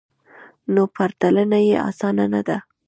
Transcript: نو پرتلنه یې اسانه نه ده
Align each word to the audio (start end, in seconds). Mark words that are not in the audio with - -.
نو 0.73 0.81
پرتلنه 0.95 1.59
یې 1.67 1.77
اسانه 1.89 2.25
نه 2.33 2.41
ده 2.47 2.57